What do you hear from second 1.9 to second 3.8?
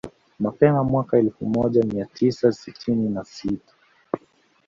tisa sitini na sita